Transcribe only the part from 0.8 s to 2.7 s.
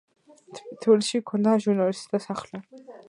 თბილისში ჰქონდა ჟურნალისტთა სახლი.